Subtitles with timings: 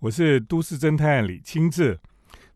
[0.00, 1.98] 我是都市侦探李清志。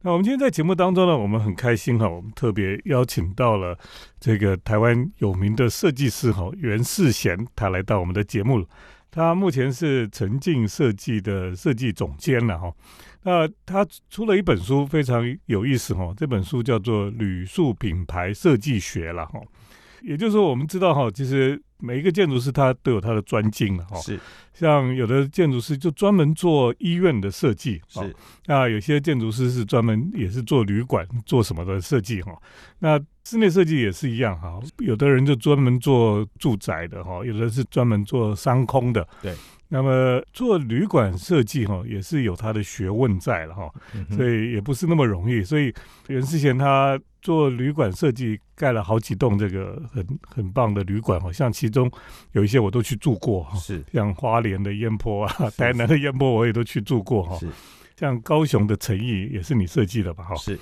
[0.03, 3.77] 那我们今天在节目当中呢，我们很开心哈，我们特别邀请到了
[4.21, 8.65] 这个台湾有名的设计师哈袁世贤，他来到我们的节目。
[9.11, 12.73] 他目前是沉浸设计的设计总监了哈。
[13.25, 16.15] 那他出了一本书，非常有意思哈。
[16.17, 19.41] 这本书叫做《旅宿品牌设计学》了哈。
[20.01, 23.97] 也就是说，我们知道哈，其实每一个建筑师他都有他的专精了哈。
[23.99, 24.19] 是，
[24.55, 28.15] 像有的建筑师就专门做医院的设计，是。
[28.47, 32.33] 那有些建筑师是专门也是做旅馆做什么的设计哈。
[32.79, 39.07] 那室内设计也是一样哈，有的人就专门做住宅的哈，有的是专门做商空的。
[39.21, 39.35] 对。
[39.75, 43.73] 那么做旅馆设计哈，也是有他的学问在了哈，
[44.15, 45.43] 所以也不是那么容易。
[45.43, 45.73] 所以
[46.09, 51.91] 袁世贤他做旅馆设计，盖了好几栋这个很很棒的旅馆，好像其中
[52.33, 57.49] 有一些我都去住过哈，是像花莲的烟波啊，台南的烟波我也都去住过哈，是
[57.97, 60.35] 像高雄的诚意也是你设计的吧哈？
[60.37, 60.59] 是。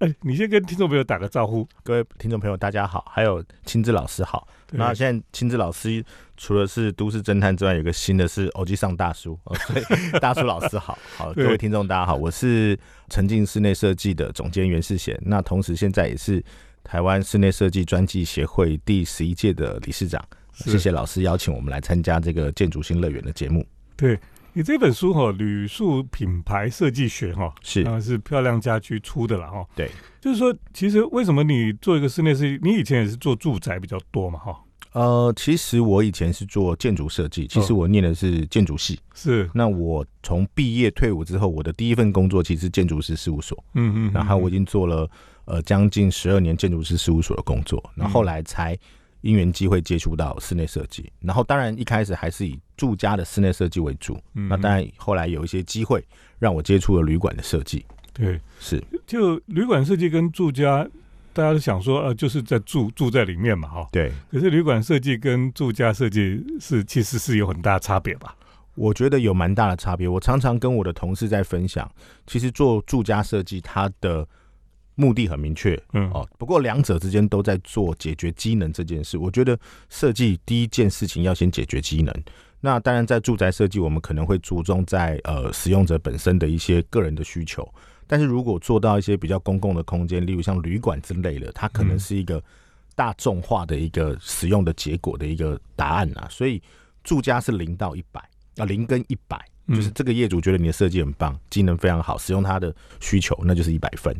[0.00, 1.68] 哎，你先跟听众朋友打个招呼。
[1.82, 4.48] 各位听众朋友，大家好，还有亲自老师好。
[4.70, 6.02] 那现在亲自老师
[6.38, 10.98] 除了是都市侦探之外，有个新的是欧吉上大叔，所以大叔老师好。
[11.18, 12.78] 好，各位听众大家好，我是
[13.10, 15.20] 沉浸室内设计的总监袁世贤。
[15.22, 16.42] 那同时现在也是
[16.82, 20.24] 台湾室内设计专技协会第十一届的理事长。
[20.54, 23.66] 谢谢老师邀请我们来参加这个建筑新乐园的节目。
[23.96, 24.18] 对。
[24.52, 29.64] 你这本书哈，《旅宿品牌设计学》哈，是啊，是漂亮家居出的了哈。
[29.76, 32.58] 对，就是说，其实为什么你做一个室内设计？
[32.62, 34.58] 你以前也是做住宅比较多嘛哈？
[34.92, 38.98] 呃，其实我以前是做建筑设计，其实我念的是建筑系。
[39.14, 43.56] 是，那我从毕业退伍之后，我的第一份工作其实是建筑师事务所。
[43.74, 45.08] 嗯嗯，然后我已经做了
[45.44, 48.76] 呃将近十二年建筑师事务所的工作，然后后来才。
[49.22, 54.18] 因缘机会接触到室内设计，然后当然一开始还是以住家的室内设计为主。
[54.32, 56.02] 那当然后来有一些机会
[56.38, 57.84] 让我接触了旅馆的设计。
[58.12, 60.88] 对，是就旅馆设计跟住家，
[61.32, 63.88] 大家都想说呃，就是在住住在里面嘛，哈。
[63.92, 64.10] 对。
[64.30, 68.34] 可是旅馆设计跟住家设计是其实是有很大差别吧？
[68.74, 70.08] 我觉得有蛮大的差别。
[70.08, 71.90] 我常常跟我的同事在分享，
[72.26, 74.26] 其实做住家设计它的。
[75.00, 79.16] 目的很明确，嗯哦，不过两者之间都在做解决机能这件事。
[79.16, 82.14] 我觉得设计第一件事情要先解决机能。
[82.60, 87.66] 那当然，在住宅设计，我们可能会注重在呃使用者本身的一些个人的需求。
[88.06, 92.42] 但是如果做到一些比较公共的空间，例如像旅馆之类的，它可能是一个
[92.94, 96.28] 大众化的一个使用的结果的一个答案啊。
[96.28, 96.60] 所以
[97.02, 98.20] 住家是零到一百
[98.58, 99.42] 啊，零跟一百。
[99.74, 104.14] 就是这个业主觉得你的设计很棒，机能非常好，使用他的需求，那就是一百分。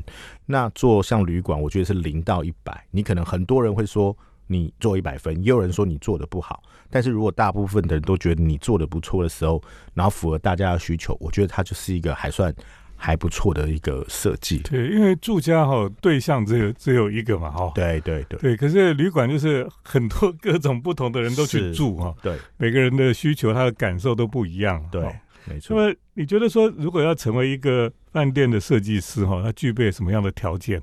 [0.47, 2.87] 那做像旅馆，我觉得是零到一百。
[2.91, 4.17] 你可能很多人会说
[4.47, 6.63] 你做一百分，也有人说你做的不好。
[6.89, 9.63] 但是如果大部分的人都觉得你做的不错的时候，
[9.95, 12.55] 然后符合大家的需求，我觉得它就是一个还算。
[13.03, 25.03] 还不错的一个设计，对，因为住家哈对象只有只有一个嘛哈，对对对，对，可是旅馆就是很多 各种不同的人都去住哈，对，每个人的需求他的感受都不一样，对，
[25.45, 25.77] 没错。
[25.77, 30.81] 那么你觉得说，如果要成为一个饭店的设计师哈，他具备什么样的条件？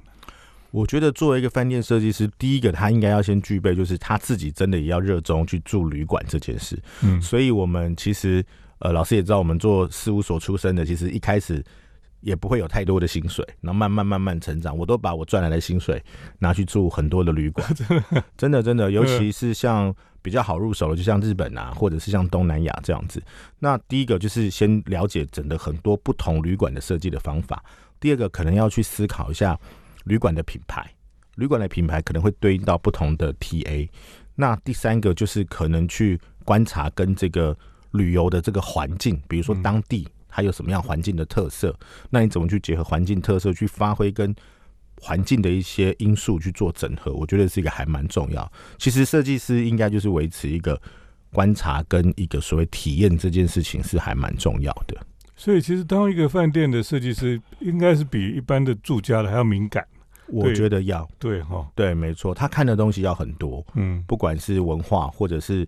[0.71, 6.77] 我觉得作为一个饭店设计师，第一个他应该要先具备，就是他自己真的也要热衷去住旅馆这件事。
[7.03, 8.43] 嗯，所以我们其实
[8.79, 11.63] 呃，老师也知道，我们做事务所出身的，其实一开始。
[12.21, 14.75] 也不会有太多的薪水，然后慢慢慢慢成长。
[14.77, 16.03] 我都把我赚来的薪水
[16.39, 17.67] 拿去住很多的旅馆，
[18.35, 23.21] 真 的真的，尤其是像比较好入手的，就像日本啊，或者是像东南亚这样子。
[23.59, 27.63] 那第一个就是先了解整个很多不同旅馆的设计的方法。
[27.99, 29.57] 第二个可能要去思考一下
[30.05, 30.85] 旅馆的品牌，
[31.35, 33.87] 旅馆的品牌可能会对应到不同的 TA。
[34.35, 37.57] 那第三个就是可能去观察跟这个
[37.91, 40.07] 旅游的这个环境，比如说当地。
[40.27, 41.77] 它有什么样环境的特色？
[42.09, 44.35] 那你怎么去结合环境特色，去发挥跟
[44.99, 47.13] 环境的一些因素去做整合？
[47.13, 48.51] 我觉得是一个还蛮重要。
[48.77, 50.79] 其实设计师应该就是维持一个
[51.31, 54.97] 观察跟一个所谓体验这件事情是还蛮重要的。
[55.35, 59.85] 所以，其实当一个饭店的设计师，应该是比一般的住家的还要敏感。
[60.29, 61.07] 我觉得要。
[61.19, 65.67] 对哈，对，没错，他看的东西要很多，嗯，不管是文化，或者是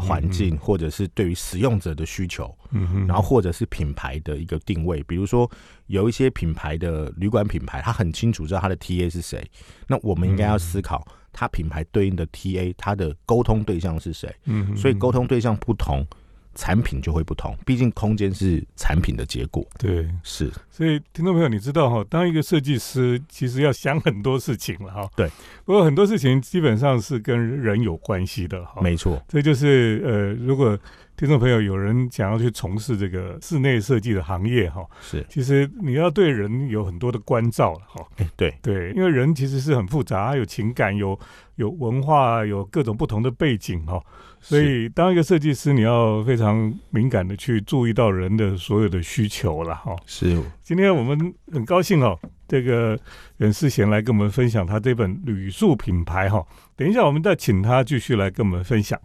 [0.00, 5.50] 环境，或者是对于使用者的需求，嗯然后或者是品牌的一个定位，比如说
[5.86, 9.44] 有一些品牌的旅馆品牌，他很清楚知道他的 TA 是谁，
[9.86, 16.06] 那我们应该要思考，他品牌对应的 TA，他的沟通对象是谁，嗯，所以沟通对象不同。
[16.54, 19.66] 产品就会不同，毕竟空间是产品的结果。
[19.78, 20.50] 对，是。
[20.70, 25.08] 所以听众朋友，你知道哈，当一个设计师，其实要想很多事情了哈。
[25.16, 25.30] 对。
[25.64, 28.80] 不过很多事情基本上是跟人有关系的哈。
[28.82, 29.22] 没错。
[29.28, 30.78] 这就是呃，如果
[31.20, 38.02] 听众朋友有人想要去从事这个室内设计的行业哈，是，其实你要对人有很多的关照了哈。
[38.16, 41.20] 哎，对对，因为人其实是很复杂，有情感，有
[41.56, 44.02] 有文化，有各种不同的背景哈。
[44.40, 49.94] 所以当一个设计师，你要非常敏感的去注意到人的所有的需求了哈。
[50.06, 52.18] 是，今天我们很高兴哦，
[52.48, 52.98] 这个
[53.36, 56.42] 袁世贤来跟我们分享他这本旅宿品牌哈。
[56.74, 58.98] 等一下我们再请他继续来跟我们分享。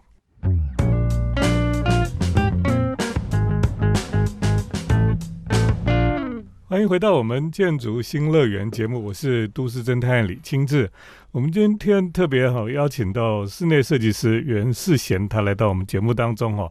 [6.76, 10.92] 欢迎回到我们建筑新乐园节目，我是都市侦探李清志。
[11.32, 16.70] 我们今天特别好邀请到室内设计师袁世贤，他来到我们节目当中哦。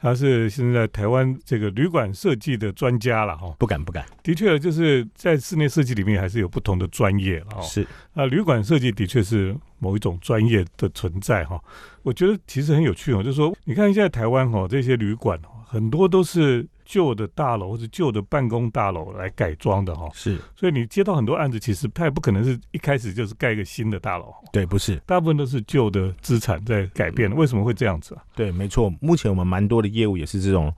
[0.00, 3.54] 他是现在台湾这个旅馆设计的专家了哈。
[3.58, 7.60] 不敢不敢，的确就是在室内设计里面还是有不同的专业了哈。
[7.60, 11.62] 是啊，旅馆设计的确是某一种专业的存在哈。
[12.02, 16.66] 我觉得其实很有趣哦，就是说你看现在台湾哦这些旅馆哦，很多都是。
[16.92, 27.34] 旧的大楼或者旧的办公大楼来改装的哈，是，所以你接到很多案子，其实它也不可能是一开始就是盖一个新的大楼，对，不是，大部分都是旧的资产在改变。
[27.34, 28.22] 为什么会这样子啊？
[28.36, 30.70] 对，没错，目前我们蛮多的业务也是这种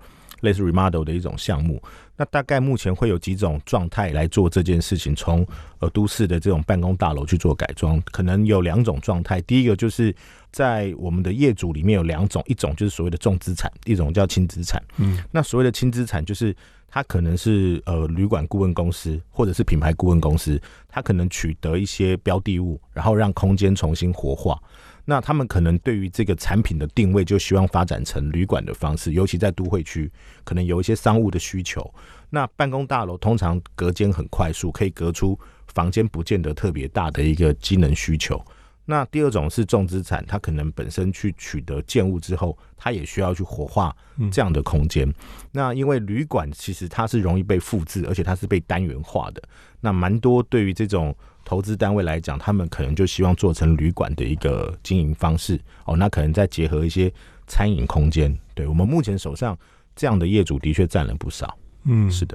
[0.45, 1.83] 类似 remodel 的一种项目。
[2.17, 5.45] 那大概目前会有几种状态来做这件事情，从
[5.81, 9.41] 呃都市的这种办公大楼去做改装，可能有两种状态。
[9.41, 10.15] 第一个就是
[10.53, 14.81] 在我们的业主里面有两种，一种就是所谓的重资产，一种叫轻资产。
[14.99, 16.55] 嗯，那所谓的轻资产就是
[16.89, 24.57] 它可能是呃旅馆顾问公司或者是品牌顾问公司，它可能取得一些标的物，然后让空间重新活化。
[25.05, 30.11] 那他们可能对于这个产品的定位，就希望发展成旅馆的方式，尤其在都会区，
[30.45, 31.93] 可能有一些商务的需求。
[32.31, 38.43] 那办公大楼通常隔间很快速，可以隔出房间不见得特别大的一个机能需求。
[38.85, 43.95] 那第二种是重资产，它可能本身去取得建物之后，它也需要去活化
[44.31, 45.13] 这样的空间。
[45.53, 49.43] 那因为旅馆其实它是容易被复制，而且它是被单元化的。
[49.81, 51.15] 那蛮多对于这种。
[51.47, 55.95] 投资单位来讲，他们可能就希望做成旅馆的一个经营方式哦。
[55.95, 57.13] 那可能再结合一些
[57.47, 58.35] 餐饮空间。
[58.55, 59.55] 对我们目前手上
[59.95, 61.55] 这样的业主的确占了不少。
[61.83, 62.35] 嗯，是的，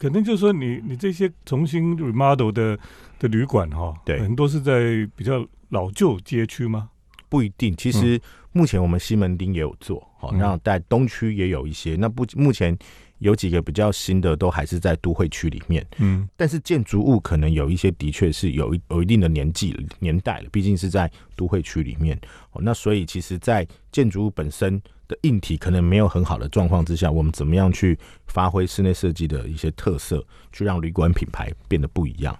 [0.00, 2.78] 可能就是说，你你这些重新 remodel 的
[3.18, 6.88] 的旅馆哈，对，很多是在比较老旧街区吗？
[7.28, 7.76] 不一定。
[7.76, 8.18] 其实
[8.52, 11.96] 目前我们西门町也有做，好，然后在东区也有一些。
[11.96, 12.76] 那不目前。
[13.20, 15.86] 有几个比较新的，都还是在都会区里面。
[15.98, 22.18] 嗯，但是建筑物可能有一些的确是有一有一定的年纪年代了，毕竟是在都会区里面。
[22.52, 32.36] 哦，那所以其实，在建筑物本身的硬体可能没有很好的状况之下，我们怎么样去发挥室内设计的一些特色，去让旅馆品牌变得不一样？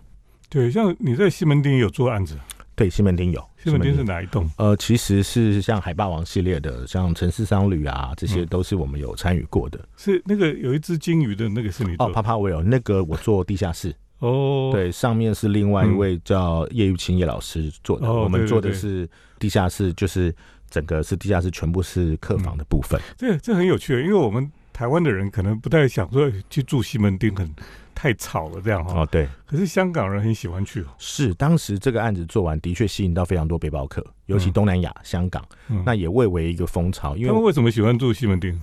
[0.48, 2.36] 对，像你在西门町有做案子。
[2.80, 3.46] 对，西门町有。
[3.62, 4.48] 西门町是哪一栋？
[4.56, 9.78] 呃，其实是像海霸王系列的，像城市商旅啊，这些都是我们有参与过的。
[9.98, 14.70] 是那个有一只金鱼的那个是你哦，帕帕维尔那个我做地下室哦。
[14.72, 18.10] 对，上面是另外一位叫叶玉清叶老师做的。
[18.10, 19.06] 我们做的是
[19.38, 20.34] 地下室，就是
[20.70, 22.98] 整个是地下室，全部是客房的部分。
[23.14, 27.54] 这这很有趣，因为我们台湾的人可能不太想说去住西门町，很。
[28.00, 29.02] 太吵了，这样哈。
[29.02, 29.28] 哦，对。
[29.44, 30.82] 可是香港人很喜欢去。
[30.96, 35.44] 是，当时这个案子做完，的确吸引到非常多背包客，尤其东南亚、香港，
[35.84, 37.14] 那也蔚为一个风潮。
[37.14, 38.54] 因为他们为什么喜欢住西门町？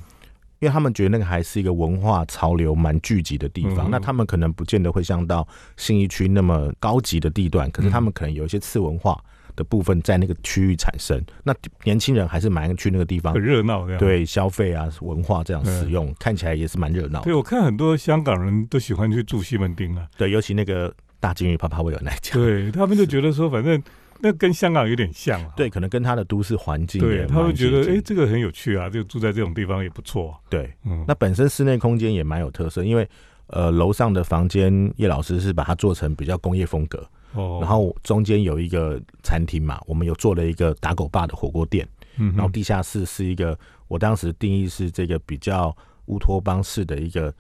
[0.57, 3.92] 因为他们觉得那个还是一个文化潮流蛮聚集的地方。
[3.92, 9.23] 那他们可能不见得会像到信义区那么高级的地段，可是他们可能有一些次文化。
[9.57, 17.21] 的部分在那个区域产生，那年轻人还是蛮去那个地方，很热闹的，对消费啊文化这样使用，看起来也是蛮热闹。
[17.23, 23.83] 对我看很多香港人都喜欢去住西门町啊，对，尤其那个大金鱼啪啪会有那家，对他们就觉得说，反正
[24.21, 25.52] 那跟香港有点像，啊。
[25.56, 30.40] 对，可能跟他的都市环境，对他们觉得哎，这个很有趣啊，就住在这种地方也不错。
[30.49, 33.07] 对，嗯，那本身室内空间也蛮有特色，因为
[33.47, 37.07] 呃楼上的房间叶老师是把它做成比较工业风格。
[37.34, 43.57] 哦，然后中间有一个餐厅嘛，我们有做了一个打狗爸的火锅店，嗯，然后地下室是一个，
[43.88, 47.34] 我当时定义是这个比较乌托邦式的一个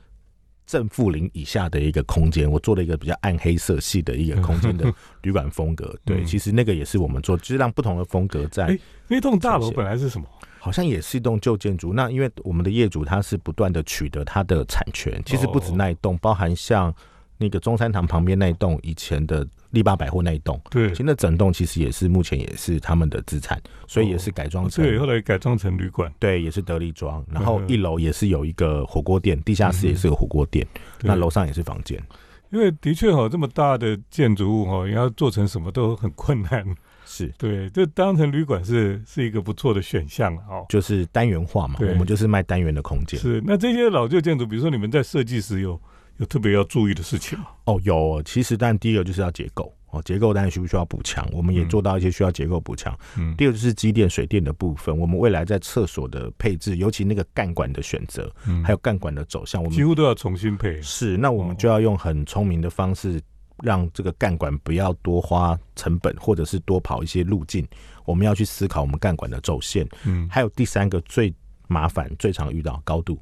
[0.65, 5.97] 正负零以下的一个空间，我做了一个比较暗黑色系的一个空间的 旅馆风格。
[6.03, 8.77] 对，其实那个也是我们做，就是让不同的风格在。
[9.07, 10.27] 那栋大楼本来是什么？
[10.59, 11.93] 好像也是一栋旧建筑。
[11.93, 16.93] 那因为我们的业主他是不断的取得他的产权，其实不止那一栋，包含像
[17.37, 19.47] 那个中山堂旁边那一栋以前的。
[19.71, 27.23] 力霸百货那一栋，对，其实那整栋其实也是目前也是他们的资产，所以也是改装成，对，后来改装成旅馆，对，也是得力庄。
[27.29, 30.65] 然后一楼也是有一个火锅店，地下室也是有火锅店，
[31.01, 32.01] 那楼上也是房间。
[32.49, 36.65] 因为的确哈，这么大的建筑物哈，要做成什么都很困难。
[37.05, 40.65] 是对，就当成旅馆是是一个不错的选项了哦。
[40.69, 43.19] 就是单元化嘛，我们就是卖单元的空间。
[43.19, 45.79] 是，那这些老旧建筑，比如说你们在设计时有
[46.17, 47.45] 有特别要注意的事情吗？
[47.65, 52.97] 哦，有，其实但第一个就是要结构哦，结构当然需不需要补强，我们也嗯做到一些需要结构补强。
[53.17, 60.81] 嗯，第二个就是机电、水电的部分，我们未来在厕所的配置，尤其那个干管的选择，嗯还有干管的走向，我们几乎都要重新配。
[60.81, 63.21] 是那我们哦就要用很聪明的方式，
[63.63, 67.65] 让这个干管不要多花成本，或者是多跑一些路径。
[68.05, 69.87] 我们要去思考我们干管的走线。
[70.05, 71.33] 嗯，还有第三个最
[71.67, 73.19] 麻烦、最常遇到高度。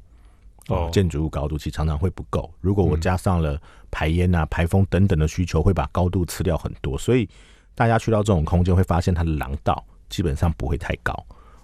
[0.68, 2.52] 哦建筑物高度其实常常会不够。
[2.60, 6.98] 如果我嗯加上了排烟啊、排风等等的需求，会把高度吃掉很多。
[6.98, 7.28] 所以
[7.74, 11.12] 大家去到这种空间，会发现它的廊道基本上不会太高。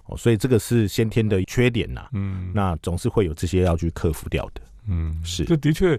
[0.05, 4.61] 哦，所以这个是先天的缺点呐、嗯，那总是会有这些要去克服掉的。
[4.87, 5.97] 嗯是这的确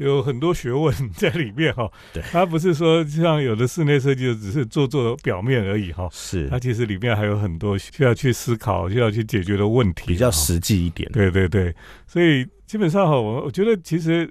[0.00, 1.90] 有很多学问 在里面哈。
[2.12, 6.08] 对它不是说像有的室内设计就只是做做表面而已哈。
[6.10, 11.10] 是它其实里面还有很多需要去思考、需要去解决的问题，哈比较实际一点。
[11.12, 11.74] 对对对，
[12.06, 14.28] 所以基本上哈，我我觉得其实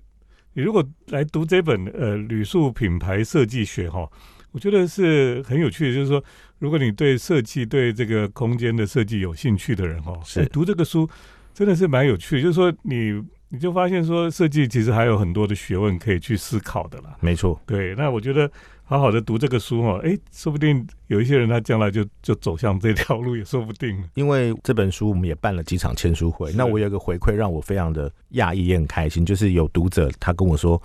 [0.54, 4.10] 你如果来读这本呃旅宿品牌设计学哈，
[4.52, 5.96] 我觉得是很有趣的。
[5.96, 6.24] 就是说，
[6.58, 11.08] 如果你对设计、对这个空间的设计有兴趣的人哈，是哎读这个书
[11.54, 12.42] 真的是蛮有趣的。
[12.42, 17.16] 就是说你你就发现说，设计其实还有很多的学问可以去思考的啦。
[17.20, 18.50] 没错，对，那我觉得
[18.84, 24.04] 好好的读这个书哈，哎，说不定有一些人他将来就就走向这条路也说不定。
[24.14, 30.80] 因为这本书我们也办了几场签书会，那我有一个回馈让我非常的讶异，也很开心，就是有读者他跟我说：“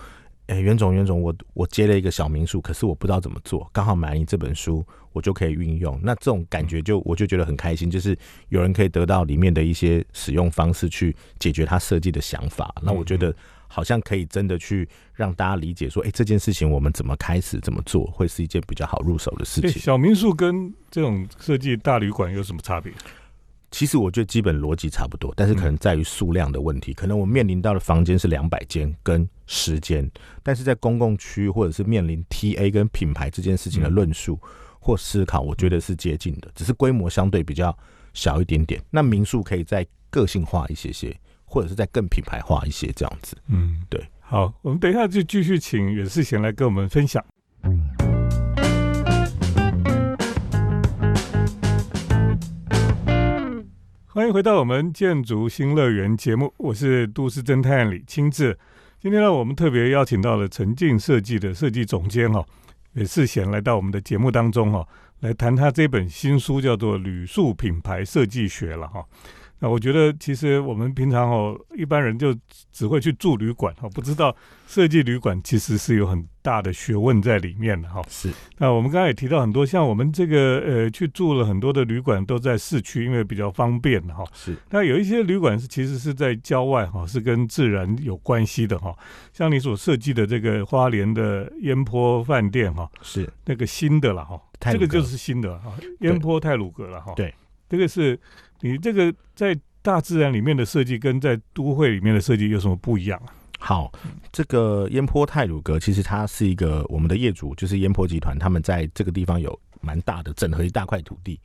[0.47, 5.99] 哎、袁总，袁总，我我接了一个小民宿，可是我不知道怎么做，刚好买你这本书，我就可以运用。
[6.03, 8.17] 那这种感觉就我就觉得很开心，就是
[8.51, 12.75] 有人可以得到里面的一些使用方式去解决他设计的想法。
[12.83, 13.35] 那我觉得
[13.69, 19.81] 好像可以真的去让大家理解说，哎、这件事情我们怎么开始怎么做，会是一件比较好入手的事哎，情。
[19.81, 22.93] 小民宿跟这种设计大旅馆有什么差别？
[23.75, 26.95] 其实我觉得基本逻辑差不多，但是可能在于数量的问题。
[26.95, 30.09] 可能我面临到的房间是两百间跟十间，
[30.45, 34.39] 但是在公共区或者是面临 TA 跟品牌这件事情的论述
[34.79, 37.77] 或思考，我觉得是接近的，只是规模相对比较
[38.13, 38.81] 小一点点。
[38.93, 41.13] 那民宿可以再个性化一些些，
[41.45, 43.37] 或者是再更品牌化一些这样子。
[43.49, 44.01] 嗯，对。
[44.21, 47.21] 好，我们等一下就继续请袁世贤来跟我们分享。
[54.15, 58.57] 欢迎回到我们建筑新乐园节目，我是都市侦探李清志。
[59.01, 62.47] 今天呢，我们特别邀请到了沉浸设计的设计总监哈
[62.93, 64.87] 李世贤来到我们的节目当中哈，
[65.19, 69.05] 来谈他这本新书叫做《旅宿品牌设计学》了哈。
[69.65, 72.37] 那我觉得，其实我们平常哦，一般人就
[72.71, 78.03] 只会去住旅馆哈，不知道设计旅馆其实是有很大的学问在里面的哈。
[78.07, 84.23] 是那我们刚才也提到很多，像我们这个呃去住了很多的旅馆都在市区，因为比较方便哈。
[84.35, 88.95] 是那有一些旅馆是其实是在郊外哈，是跟自然有关系的哈。
[89.33, 97.15] 像你所设计的这个花莲的烟坡饭店哈，是，那个新的了哈，这个就是新的了哈，烟坡泰鲁阁了哈。
[97.17, 97.33] 对，
[97.71, 98.21] 这个是
[98.65, 103.29] 你这个在大自然里面的设计跟在都会里面的设计有什么不一样啊？
[103.59, 103.93] 好，
[104.33, 111.39] 这个烟坡泰鲁阁其实它是一个我们的业主，就是烟坡集团，他们在这个地方有蛮大的整合一大块土地。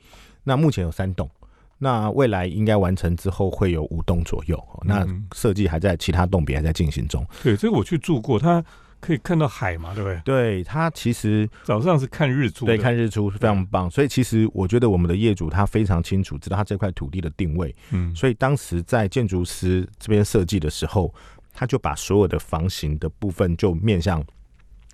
[0.45, 1.29] 那目前有三栋，
[1.77, 4.57] 那未来应该完成之后会有五栋左右。
[4.57, 7.25] 哦那嗯设计还在其他栋别还在进行中。
[7.43, 8.63] 对，这个我去住过，它
[8.99, 10.21] 可以看到海嘛，对不对？
[10.23, 21.13] 对它其实早上是看日出，对看日出是非常棒，所以其实我觉得我们的业主他非常清楚知道他这块土地的定位，嗯，所以当时在建筑师这边设计的时候，
[21.53, 24.23] 他就把所有的房型的部分就面向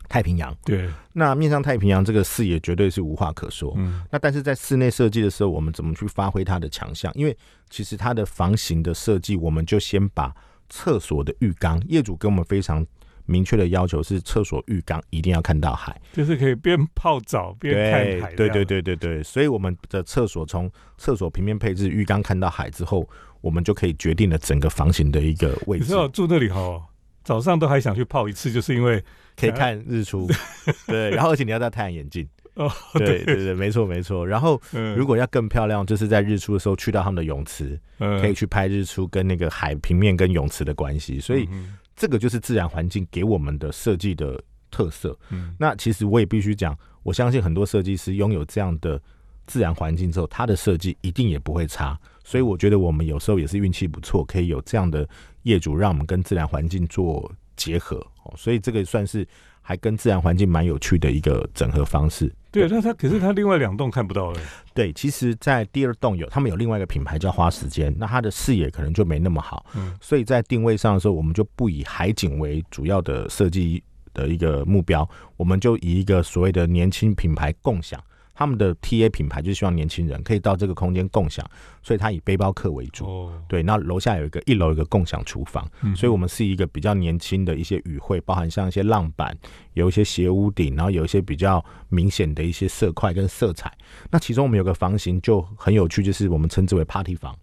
[0.07, 0.55] 太平洋。
[0.63, 3.73] 对，那面向太平洋这个视野绝对是无话可说。
[3.75, 7.11] 嗯那但是在室内设计的时候，我们怎么去发挥它的强项？
[7.15, 7.35] 因为
[7.69, 10.33] 其实它的房型的设计，我们就先把
[10.69, 12.85] 厕所的浴缸，业主跟我们非常
[13.25, 15.99] 明确的要求是，厕所浴缸一定要看到海。
[16.13, 23.07] 就是可以边泡澡边看海，对对，对对对，所以我们的厕所从厕所平面配置浴缸看到海之后，
[23.41, 26.81] 我们就可以决定了整个房型的一个位置你知，道住那里哈，
[27.23, 29.03] 早上都还想去泡一次，就是因为
[29.35, 30.27] 可以看日出。
[30.87, 32.27] 对，然后而且你要戴太阳眼镜。
[32.55, 34.25] 哦，对对对，没错没错。
[34.25, 41.19] 然后嗯如果要更漂亮，就是在日出的时候去到他们的泳池，嗯可以去拍日出跟那个海平面跟泳池的关系。
[41.19, 45.17] 所以嗯这个就是自然环境给我们的设计的特色。
[45.29, 49.01] 嗯那其实我也必须讲，我相信很多设计师拥有这样的
[49.47, 51.99] 自然环境之后，他的设计一定也不会差。
[52.23, 55.07] 所以我觉得我们有时候也是运气不错，可以有这样的
[55.43, 59.25] 业主，让我们跟自然环境做结合哦，所以这个算是
[59.67, 62.31] 还跟自然环境蛮有趣的一个整合方式。
[62.51, 64.39] 对，那它可是它另外两栋看不到了。
[64.75, 77.99] 对，其实，在第二栋有他们有另外一个品牌叫花时间，那它的视野可能就没那么好，嗯，所以在定位上的时候，我们就不以海景为主要的设计的一个目标，我们就以一个所谓的年轻品牌共享。
[78.35, 81.49] 他们的 T A 品牌就是希望年轻人可以到这个空间共享，
[81.81, 83.05] 所以它以背包客为主。
[83.05, 85.65] 哦，对，那楼下有一个一楼一个共享厨房，
[85.95, 89.35] 所以我们是一个比较年轻的一些语汇，包含像一些浪板，
[89.73, 93.71] 有一些斜屋顶，然后有一些比较明显的一些色块跟色彩。
[94.11, 97.33] 那其中我们有个房型就很有趣，就是我们称之为 Party 房，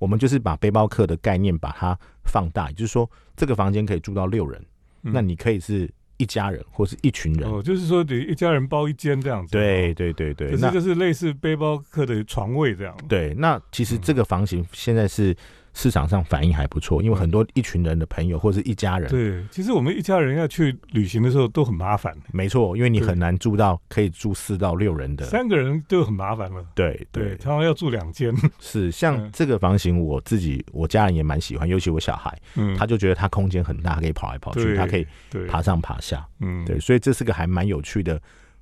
[0.00, 4.60] 我们就是把背包客的概念把它放大，也就是说这个房间可以住到六人，
[5.00, 5.88] 那你可以是。
[6.20, 9.52] 一家人或是一群人哦，就是说得一家人包一间这样子。
[9.52, 12.94] 对对对对，那就是类似背包客的床位这样。
[13.08, 15.34] 对，那其实这个房型现在是。
[15.72, 19.08] 市场上反应还不错，因为很多一群人的朋友或者一家人。
[19.10, 22.16] 对，其实我们一家人要去旅行的时候都很麻烦。
[22.32, 26.64] 没错，因为你很难住到可以住四到六人的，三个人就很麻烦了。
[26.74, 28.34] 对对，常常要住两间。
[28.58, 35.06] 是，像这个房型，我自己我家人也蛮喜欢，尤其我小孩，嗯，他就觉得他空间很大，可以跑来跑去，他可以
[35.48, 38.20] 爬上爬下，嗯，对，所以这是个还蛮有趣的。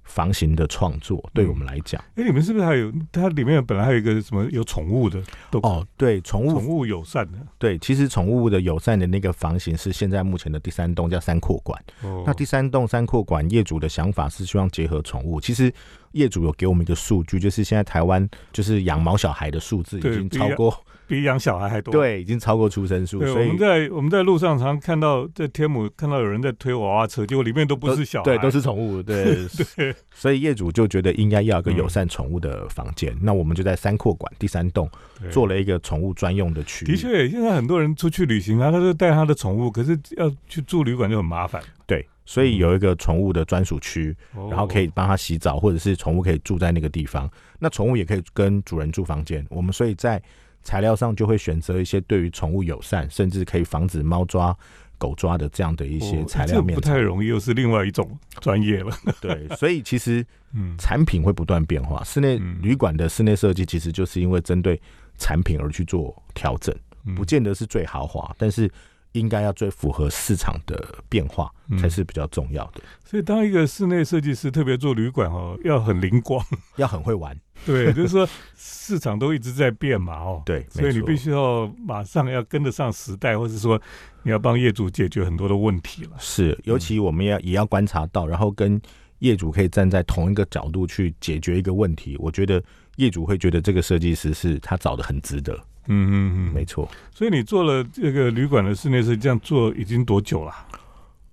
[0.09, 5.23] 房型的创作对我们来讲，哎，你们是不是还有它里面本来还有一个什么有宠物的？
[5.63, 11.81] 哦，对，宠物宠物友善的，对，其实宠物的友善的那个房型是现在目前的第三栋叫三阔馆。
[12.03, 15.73] 哦，那第三栋三阔馆业主的想法是希望结合宠物，其实。
[16.19, 23.21] 业主有给我们一个数据，就是现在台湾就是养毛小孩的数字已经超过比养小孩还多，对，已经超过出生数。
[23.21, 29.39] 所以我们在我们在路上常看到在天母看到有人在推娃娃车，结果里面都不是小孩，对，都是宠物，对
[29.77, 29.95] 对。
[30.13, 34.91] 所以业主就觉得应该要一个友善宠物的房间，那我们就在三扩馆第三栋
[35.31, 36.85] 做了一个宠物专用的区。
[36.85, 41.63] 的确，现在很多人出去旅行啊，他就带他的宠物，可是要去住旅馆就很麻烦。
[41.87, 42.07] 对。
[42.29, 44.15] 所以有一个宠物的专属区，
[44.51, 47.27] 然后可以帮它洗澡，或者是宠物可以住在那个地方。
[47.59, 49.43] 那宠物也可以跟主人住房间。
[49.49, 50.23] 我们所以在
[50.63, 54.55] 材料上就会选择一些对于宠物友善，甚至可以防止猫抓、
[54.99, 56.75] 狗抓的这样的一些材料面。
[56.75, 58.07] 不太容易，又是另外一种
[58.43, 58.95] 专业了。
[59.23, 62.05] 对，所以其实嗯，产品会不断变化。
[62.05, 64.79] 室内旅馆的室内设计其实就是因为针对
[65.17, 66.77] 产品而去做调整，
[67.17, 68.71] 不见得是最豪华，但是。
[69.13, 72.81] 应该要最符合市场的变化才是比较重要的。
[73.05, 76.45] 所以，当一个室内设计师，特别做旅馆哦，要很灵光，
[76.77, 77.37] 要很会玩。
[77.67, 83.81] 对，就是说市场都一直在变嘛，哦，对，所以你必须要马上要跟得上时代，或是说
[84.23, 86.11] 你要帮业主解决很多的问题了。
[86.19, 88.81] 是，尤其我们要也要观察到，然后跟
[89.19, 92.17] 业主可以站在同一个角度去解决一个问题。
[92.21, 92.63] 我觉得
[92.97, 95.59] 业主会觉得这个设计师是他找的很值得。
[95.89, 96.89] 嗯嗯嗯，没错。
[97.13, 100.53] 所以你做了这个旅馆的室内设计，这样做已经多久了？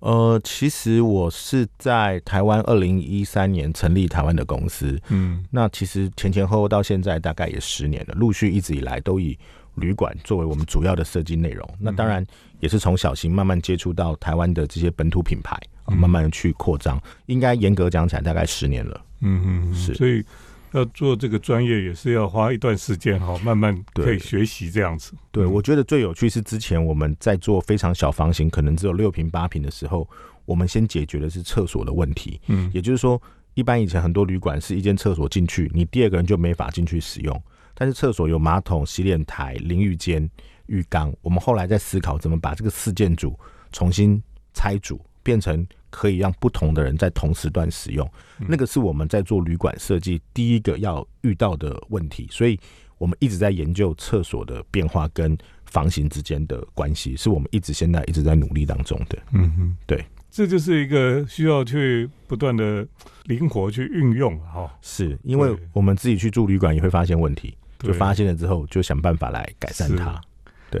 [0.00, 5.00] 呃，其实我是在台湾二零一三年成立台湾的公司。
[5.08, 9.36] 嗯，那其实前前后后到现在大概也十年了，陆续一直以来都以
[9.76, 11.68] 旅馆作为我们主要的设计内容。
[11.80, 12.24] 那当然
[12.60, 17.02] 也是从小型慢慢接触到台湾的这些本土品牌，慢慢去扩张。
[17.24, 19.00] 应该严格讲起来，大概十年了。
[19.20, 19.94] 嗯嗯，是。
[19.94, 20.24] 所以。
[20.72, 25.12] 要做这个专业也是要花一段时间哈，慢慢可以学习这样子。
[25.30, 30.08] 对，我觉得最有趣是之前我们在做非常小房型，可能只有六平八平的时候，
[30.44, 32.40] 我们先解决的是厕所的问题。
[32.48, 33.20] 嗯，也就是说，
[33.54, 37.42] 一般以前很多旅馆是一间厕所进去，你第二个人就没法进去使用。
[37.74, 40.28] 但是厕所有马桶、洗脸台、淋浴间、
[40.66, 43.38] 浴缸，我们后来在思考怎么把这个四件组
[43.72, 45.66] 重新拆组，变成。
[45.96, 48.06] 可以让不同的人在同时段使用，
[48.46, 52.60] 那个是我们在做旅馆设计第一个要遇到的问题，所以
[52.98, 59.18] 我们一直在研究厕所的变化跟房型之间的关系，是我们一直现在一直在努力当中的。
[59.32, 62.86] 嗯哼，对，这就是一个需要去不断的
[63.24, 64.70] 灵活去运用哈。
[64.82, 70.20] 是因为我们自己去住旅馆也会发现问题，就发现了之后就想办法来改善它。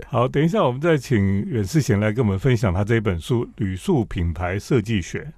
[0.06, 5.32] 好，等一下，我们再请袁世贤来跟我们分享他这一本书《旅宿品牌设计学》。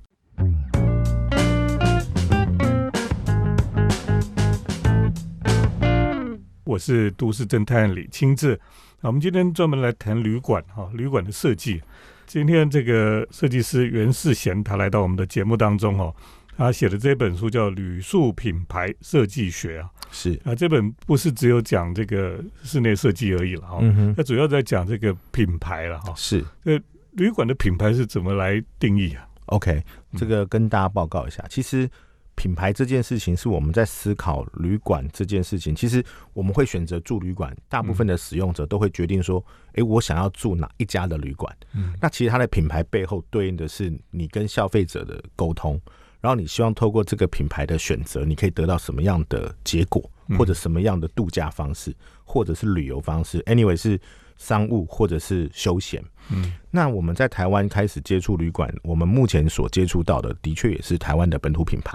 [6.65, 8.61] 我是都市侦探李清志，
[9.01, 11.83] 我们今天专门来谈旅馆哈，旅馆的设计。
[12.27, 16.15] 今天这个设计师袁世贤他来到我们的节目当中哦。
[16.59, 23.81] 他写的这本书叫《旅宿品牌设计学》啊，是啊，这本不是只有讲这个室内设计而已了哈，
[24.17, 26.13] 它主要在讲这个品牌了哈。
[26.17, 26.77] 是，呃，
[27.13, 29.81] 旅馆的品牌是怎么来定义啊？OK，
[30.17, 31.89] 这个跟大家报告一下，其实
[32.35, 35.73] 品牌这件事情是我们在思考旅馆这件事情。
[35.73, 39.45] 其实我们会选择住旅馆，大部分的使用者都会决定说
[39.75, 45.81] ：“诶，我想要住哪一家的旅馆。”嗯，那其实它的品牌背后对应的是你跟消费者的沟通，
[46.21, 53.41] 然后你希望透过这个品牌的选择，你可以得到什么样的结果，或者什么样的度假方式，或者是旅游方式。
[53.43, 54.01] Anyway 是。
[54.39, 56.01] 商务或者是休闲，
[56.31, 61.93] 嗯，那我们在台湾开始接触旅馆，我们目前所接触到的，的确也是台湾的本土品牌。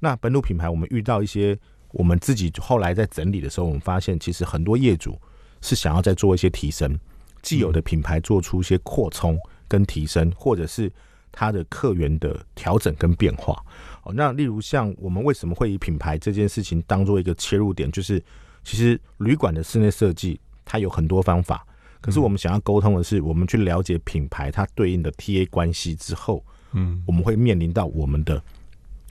[0.00, 1.56] 那本土品牌，我们遇到一些，
[1.92, 5.16] 我们自己后来在整理的时候，我们发现其实很多业主
[5.60, 6.98] 是想要再做一些提升，
[7.40, 10.92] 既有的品牌做出一些扩充跟提升，或者是
[11.36, 13.62] 它的客源的调整跟变化。
[14.04, 18.22] 哦，那例如像我们为什么会以品牌这件事情当做一个切入点，就是
[18.64, 21.66] 其实旅馆的室内设计它有很多方法。
[22.00, 28.40] 可是我们想要沟通的是，我们去了解品牌它对应的 TA 关系之后，嗯，我们会面临到我们的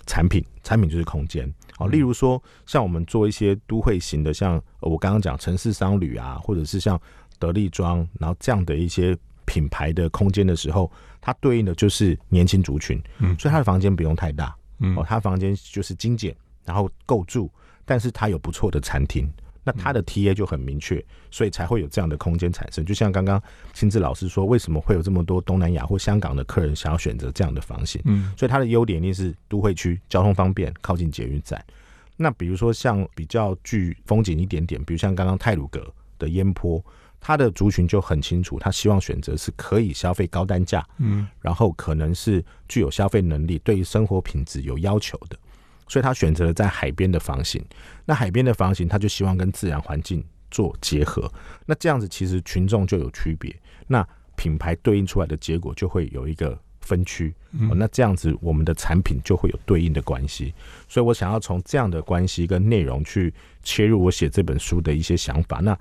[0.08, 1.52] 产品，产品就是空间。
[1.78, 6.98] 哦，例如说，像我们做一些都会型的，像我刚刚讲城市商旅啊，或者是像
[7.38, 10.90] 得力庄，然后这样的一些品牌的空间的时候，
[11.26, 17.52] 它对应的就是年轻族群，嗯，所以他的房间不用太大，嗯，哦，他房间就是精简，然后够住，
[17.84, 19.28] 但是它有不错的餐厅。
[19.64, 22.86] 那他的 TA 就很明确，所以才会有这样的空间产生。
[22.86, 23.42] 就像刚刚
[23.74, 28.00] 亲自老师说，为什么会有这么多东南亚或香港的客人想要选择这样的房型？
[28.06, 31.60] 嗯，所以它的优点一定是都会区，交通方便，靠近捷运站。
[32.16, 36.80] 那比如说像比较具风景一点点，比如像刚刚泰鲁阁的烟坡，
[37.28, 45.36] 它的族群就很清楚，他希望选择是可以消费高单价，嗯，然后可能是具有消费能力，对于生活品质有要求的。
[45.88, 47.66] 所以他选择了在海边的房型，
[48.06, 51.28] 那海边的房型，他就希望跟自然环境做结合。
[51.66, 53.52] 那这样子其实群众就有区别，
[53.88, 57.34] 那品牌对应出来的结果就会有一个分区。
[57.74, 60.54] 那这样子我们的产品就会有对应的关系。
[60.88, 63.34] 所以我想要从这样的关系跟内容去
[63.64, 65.58] 切入我写这本书的一些想法。
[65.60, 65.76] 那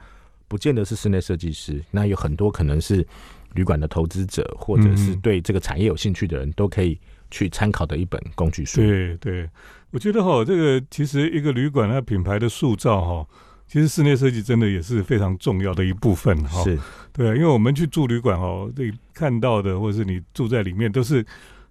[0.49, 3.07] 不见得是室内设计师，那有很多可能是
[3.55, 6.99] 旅馆的投资者，或者是对这个产业有兴趣的人都可以
[7.31, 8.81] 去参考的一本工具书。
[8.81, 9.49] 对对。
[9.91, 13.29] 我觉得哈，这个其实一个旅馆它品牌的塑造哈，
[13.69, 16.65] 其实室内设计真的也是非常重要的一部分哈。
[16.65, 16.77] 是，
[17.13, 21.25] 对啊，因为我们去住旅馆哦，这看到的或者是你住在里面，都是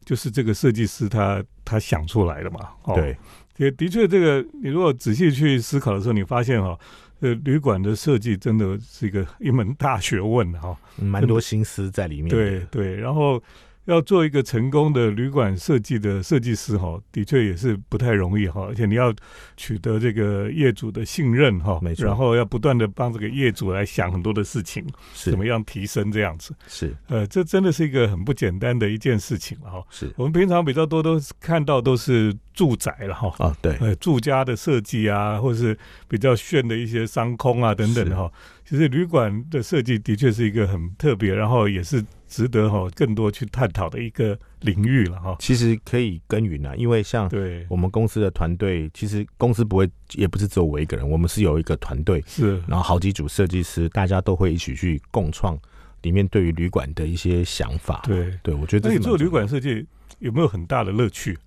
[0.06, 2.62] 就是这个设计师他他想出来的嘛。
[2.96, 3.18] 对，
[3.58, 6.80] 也的确，这个你如果仔细去思考的时候，你发现哈，
[7.24, 12.30] 呃，旅馆的设计真的是一个一门大学问哈，蛮多心思在里面。
[12.30, 13.42] 对对，然后。
[13.86, 19.14] 要做一个成功的旅馆设计的设计师哈，的确也是不太容易哈，而且你要
[19.58, 29.84] 取得这个业主的信任哈，没错，然后要不断的帮这个业主来想很多的事情，怎么样提升这样子，是，呃，这真的是一个很不简单的一件事情了哈。
[29.90, 30.10] 是。
[30.16, 38.32] 我们平常比较多都是看到都是住宅了哈，啊对，呃，住家的设计啊，或者是比较炫的一些商空啊等等的哈，
[38.64, 42.02] 其实旅馆的设计的确是一个很特别，然后也是。
[42.34, 45.36] 值得哈更多去探讨的一个领域了哈。
[45.38, 55.56] 其实可以耕耘啊，因为像对我们公司的团队，其实公司不会，也不是只有我一个人，我们是有一个团队，是，然后好几组设计师，大家都会一起去共创
[56.02, 58.02] 里面对于旅馆的一些想法。
[58.04, 59.86] 对，对我觉得那你做旅馆设计
[60.18, 61.38] 有没有很大的乐趣？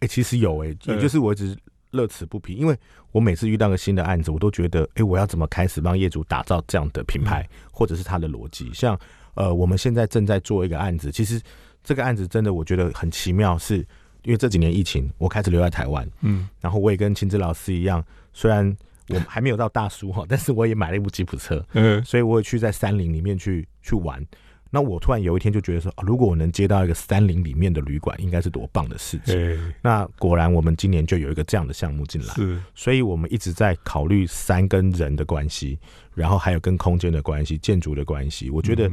[0.00, 1.56] 哎，其实有哎，也就是我一直
[1.92, 2.76] 乐此不疲，因为
[3.12, 8.98] 我每次遇到个新的案子，我都觉得，哎，我要怎么开始帮业主打造这样的品牌，或者是他的逻辑，像。
[9.34, 11.40] 呃，我们现在正在做一个案子，其实
[11.82, 13.78] 这个案子真的我觉得很奇妙，是
[14.22, 18.74] 因为这几年疫情，我开始留在台湾，嗯，然后我也跟秦子老师一样，虽然
[19.08, 24.24] 我还没有到大叔哈， 但是我也买了一部吉普车，嗯，所以我也去在山林里面去去玩。
[24.70, 29.56] 那我突然有一天就觉得说，如果我能接到一个山林里面的旅馆，应该是多棒的事情。
[29.80, 35.78] 那果然，我们今年就有一个这样的项目进来，是，所以我们一直在考虑山跟人的关系，
[36.12, 38.50] 然后还有跟空间的关系、建筑的关系。
[38.50, 38.90] 我觉得。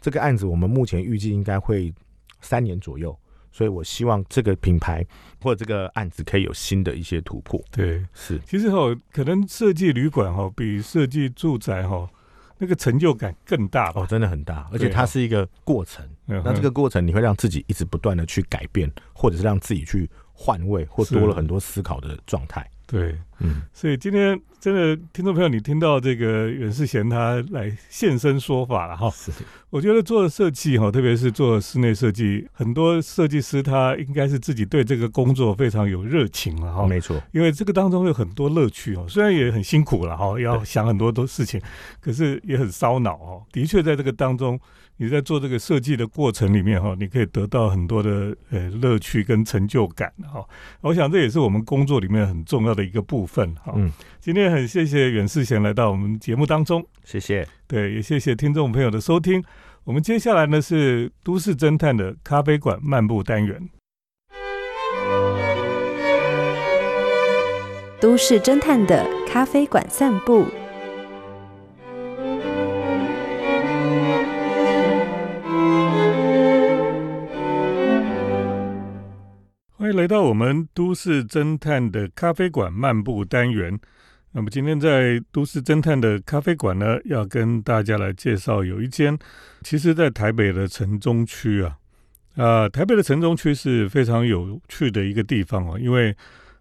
[0.00, 1.92] 这个案子我们目前预计应该会
[2.40, 3.18] 三年左右，
[3.50, 5.04] 所以我希望这个品牌
[5.42, 7.62] 或者这个案子可以有新的一些突破。
[7.70, 12.08] 对，是，其实哈，可能设计旅馆哈比设计住宅哈
[12.58, 16.08] 那个成就感更大哦，真的很大，而且它是一个过程。
[16.26, 22.68] 那这个过程你会让自己一直不断的去改变，或者是让自己去换位，或多了很多思考的状态。
[22.90, 29.10] 对，嗯，所以今天真的听众朋友，你听到这个袁世贤他来现身说法了哈。
[29.10, 29.30] 是，
[29.68, 36.86] 我觉得做设计哈，特别是做室内设计，很多设计师他应该是自己对这个工作非常有热情了哈。
[36.86, 41.60] 没错，因为这个当中有很多乐趣哦，虽然也很辛苦了哈，要想很多多事情，
[42.00, 43.42] 可是也很烧脑哦。
[43.52, 44.58] 的确，在这个当中。
[45.00, 50.44] 你在做这个设计的过程里面哈，你可以得到很多的呃乐趣跟成就感哈。
[50.80, 53.72] 我想这也是我们工作里面很重要的一个部分哈。
[53.76, 57.46] 嗯，今天很谢谢袁世贤来到我们节目当中，谢谢。
[57.68, 59.42] 对，也谢谢听众朋友的收听。
[59.84, 63.68] 我们接下来呢是都市侦探的咖啡馆漫步单元，
[68.00, 70.44] 都市侦探的咖啡馆散步。
[79.98, 83.76] 来到我们都市侦探的咖啡馆漫步单元，
[84.30, 89.18] 那么今天在都市侦探的咖啡馆呢，要跟大家来介绍有一间，
[89.62, 91.76] 其实在台北的城中区啊，
[92.36, 96.16] 啊，台北的城中区是非常有趣的一个地方哦，因为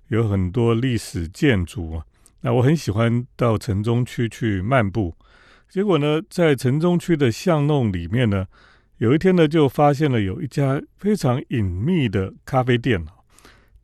[0.08, 2.04] 有很多历史建筑啊，
[2.41, 5.15] 那我很喜欢到城中区去漫步，
[5.69, 8.47] 结果呢，在城中区的巷弄里面呢，
[8.97, 13.06] 有一天呢，就发现了有一家非常隐秘的咖啡店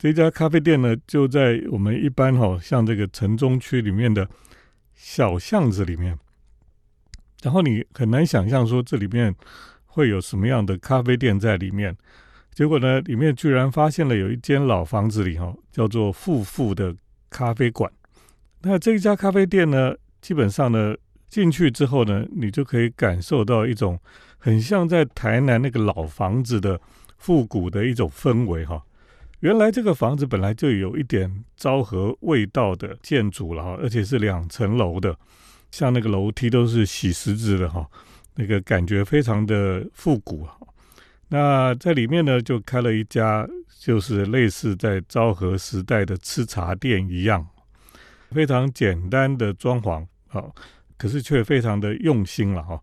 [0.04, 4.28] 这家咖啡店呢，就在我们一般哈，像这个城中区里面的
[4.94, 6.18] 小巷子里面，
[7.42, 9.34] 然后你很难想象说这里面
[9.86, 11.96] 会有什么样的咖啡店在里面。
[12.52, 16.94] 结果呢，里面居然发现了有一间老房子里哈，叫做富富的
[17.30, 17.90] 咖啡馆。
[18.60, 20.94] 那这一家咖啡店呢，基本上呢
[21.30, 23.98] 进去之后呢，你就可以感受到一种
[24.36, 26.78] 很像在台南那个老房子的
[27.16, 28.84] 复古的一种氛围哈。
[29.40, 35.14] 原来这个房子本来就有一点昭和味道的建筑了哈，而且是两层楼的，
[35.70, 37.86] 像那个楼梯都是洗石子的哈，
[38.36, 40.56] 那个感觉非常的复古哈。
[41.28, 43.46] 那在里面呢，就开了一家，
[43.80, 47.46] 就是类似在昭和时代的吃茶店一样，
[48.30, 50.44] 非常简单的装潢啊，
[50.96, 52.80] 可是却非常的用心了哈，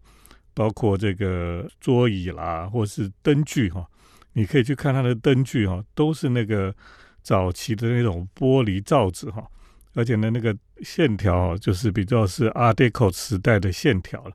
[0.53, 3.87] 包括这个桌椅啦，或是灯具哈。
[4.33, 6.73] 你可以去看它的灯具哈，都是那个
[7.21, 9.45] 早期的那种玻璃罩子哈，
[9.93, 14.31] 而且呢，那个线条就是比较是 Art Deco 时代的线条了，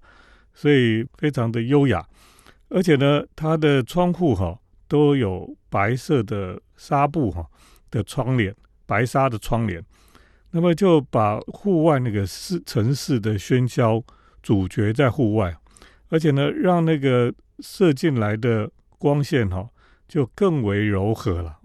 [0.52, 2.06] 所以非常的优雅。
[2.68, 7.46] 而且呢，它的窗户哈都有白色的纱布哈
[7.90, 8.54] 的窗帘，
[8.84, 9.82] 白纱的窗帘，
[10.50, 14.02] 那么就把户外那个市城市的喧嚣
[14.42, 15.56] 主角在户外，
[16.08, 19.68] 而且呢，让那个射进来的光线哈。
[20.08, 21.58] 就更为柔和了。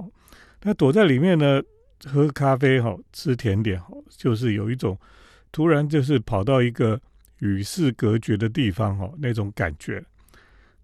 [0.64, 1.62] 那躲在里面呢，
[2.06, 4.98] 喝咖啡哈，吃甜点哈，就是有一种
[5.52, 7.00] 突然就是跑到一个
[7.40, 10.04] 与世隔绝的地方哈，那种感觉。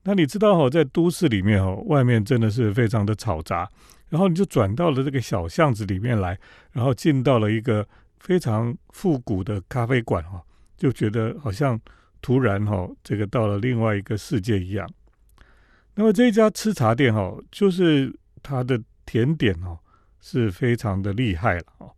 [0.04, 3.70] 那你知道哈，在都市里面哈，外面真的是非常的嘈杂，
[4.10, 6.40] 然后你就转到了这个小巷子里面来，
[6.72, 7.88] 然后进到了一个
[8.20, 10.42] 非常复古的咖啡馆哈，
[10.78, 11.80] 就觉得好像
[12.22, 14.90] 突然哈，这个到了另外一个世界一样。
[16.00, 19.80] 那么这一家吃茶店哈，就是它的甜点哦，
[20.22, 21.90] 是非常的厉害了哦。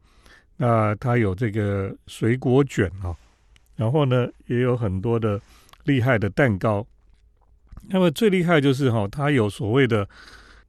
[0.55, 3.13] 那它有这个水果卷哦，
[3.75, 5.37] 然后呢也有很多的
[5.83, 6.87] 厉害的蛋糕。
[7.89, 10.07] 那么最厉害就是哈，它有所谓的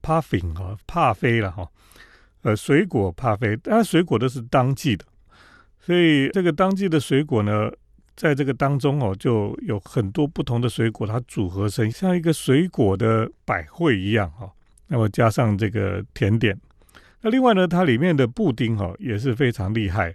[0.02, 1.70] puffing 哈，帕菲了哈，
[2.42, 5.04] 呃，水果帕菲，当然水果都是当季的，
[5.78, 7.70] 所以这个当季的水果呢。
[8.20, 14.52] 在这个当中哦，就有很多不同的水果，它组合成像一个水果的百汇一样哈。
[14.88, 16.54] 那么加上这个甜点，
[17.22, 20.14] 那另外呢，它里面的布丁哈也是非常厉害。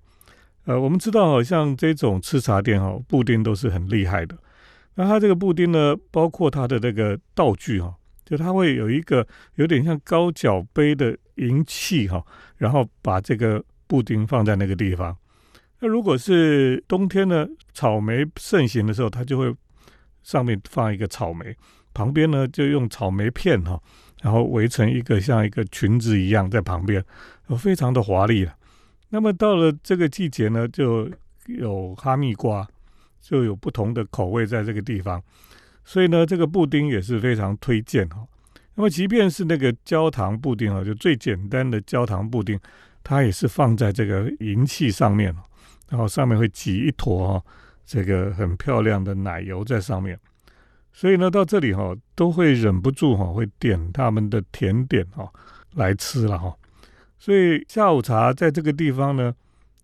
[0.65, 4.37] 呃，我们知道，好像这种吃茶店哈，布丁都是很厉害的。
[4.93, 12.23] 那它这个布丁呢，包括它的这个道具哈，就它会有一个有点像高脚杯的银器哈，
[12.57, 15.17] 然后把这个布丁放在那个地方。
[15.85, 19.55] 那如果是冬天呢，草莓盛行的时候，它就会
[20.23, 21.55] 上面放一个草莓，
[21.93, 23.79] 旁边呢就用草莓片哈，
[24.23, 27.05] 然后围成一个像一个裙子一样在旁边，
[27.59, 28.55] 非常的华丽了。
[29.09, 31.07] 那么到了这个季节呢，就
[31.45, 32.67] 有哈密瓜，
[33.21, 35.21] 就有不同的口味在这个地方，
[35.83, 38.25] 所以呢，这个布丁也是非常推荐哈。
[38.73, 42.59] 那么即便是那个焦糖布丁啊，就最简单的焦糖布丁，
[43.03, 45.31] 它也是放在这个银器上面
[45.89, 47.45] 然后上面会挤一坨哈，
[47.85, 50.19] 这个很漂亮的奶油在上面，
[50.93, 55.29] 所以呢，到这里哈都会忍不住哈会点他们的甜点哈
[55.73, 56.55] 来吃了哈。
[57.17, 59.33] 所以下午茶在这个地方呢，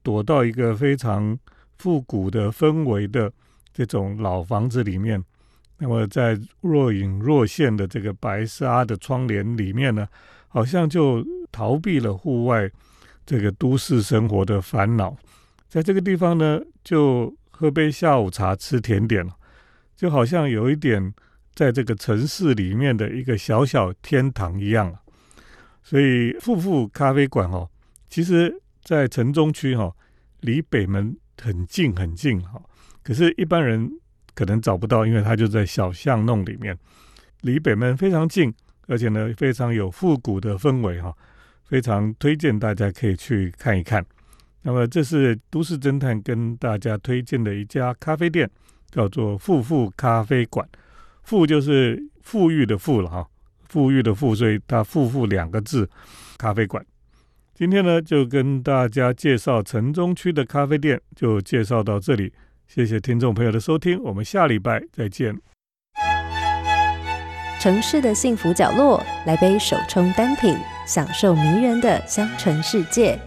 [0.03, 1.37] 躲到一个非常
[1.77, 3.31] 复古的氛围的
[3.73, 5.23] 这种老房子里面。
[5.77, 10.07] 那么在若隐若现的这个白纱的窗帘里面呢，
[10.47, 12.69] 好像就逃避了户外
[13.25, 15.17] 这个都市生活的烦恼，
[15.71, 19.25] 在这个地方呢，就喝杯下午茶，吃甜点，
[19.95, 21.13] 就好像有一点
[21.55, 24.93] 在这个城市里面的一个小小天堂一样
[25.81, 27.69] 所以富富咖啡馆哦，
[28.09, 29.95] 其实在城中区哈，
[30.41, 32.61] 离北门很近很近哈，
[33.01, 33.89] 可是一般人。
[34.33, 36.75] 可能找不到，因为它就在小巷弄里面，
[37.41, 38.51] 离北门非常近，
[38.87, 41.13] 而且呢非常有复古的氛围哈，
[41.65, 44.03] 非常推荐大家可以去看一看。
[44.63, 48.49] 那么这是都市侦探跟大家推荐的一家咖啡店，
[48.91, 50.67] 叫做富富咖啡馆。
[51.23, 53.27] 富就是富裕的富了哈，
[53.67, 55.89] 富裕的富，所以它富富两个字，
[56.37, 56.85] 咖啡馆。
[57.53, 62.33] 今天呢就跟大家介绍城中区的咖啡店，就介绍到这里。
[62.67, 65.37] 谢谢听众朋友的收听，我们下礼拜再见。
[67.59, 73.19] 城市的幸福角落，来杯手冲单品，享受迷人的香醇世界。